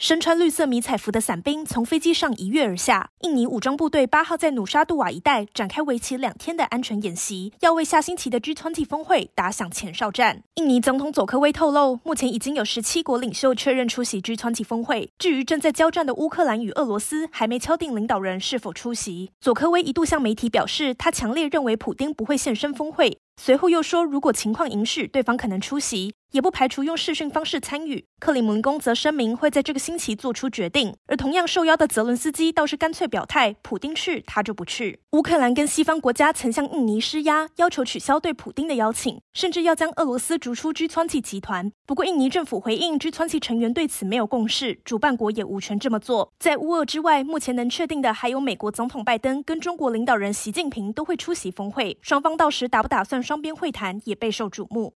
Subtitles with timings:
[0.00, 3.10] 身穿绿色迷彩服的伞兵从飞机上一跃而下。
[3.22, 10.44] 印尼武装部队八号在努沙杜瓦一带展开为期两天的安全演习，要为下星期的 G20 峰会打响前哨战。
[10.54, 15.10] 印尼总统佐科威透露，目前已经有十七国领袖确认出席 G20 峰会。
[15.18, 19.32] 至于正在交战的乌克兰与俄罗斯，还没敲定领导人是否出席。
[19.40, 23.18] 佐科威一度向媒体表示，他强烈认为普丁不会现身峰会。
[23.40, 28.04] 随后又说，如果情况允许，对方可能出席，也不排除用视讯方式参与。
[28.20, 30.94] 克里姆林宫则声明会在这个星期做出决定。
[31.06, 35.00] 而同样受邀的泽伦斯基倒是干脆表态，普丁去他就不去。
[35.12, 41.70] 乌克兰跟西方国家曾向印尼施压，要求取消对普丁的邀请，甚至要将俄罗斯逐出 G20 集团。
[41.86, 46.32] 不过印尼政府回应，G20 成员对此没有共识，主办国也无权这么做。
[46.38, 54.86] 在乌俄之外，目前能确定的还有美国总统拜登跟中国领导人习近平都会出席峰会，双方到时打不打算双边会谈也备受瞩目。